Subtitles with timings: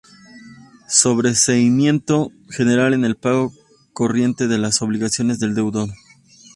[0.89, 3.53] Sobreseimiento general en el pago
[3.93, 5.89] corriente de las obligaciones del deudor.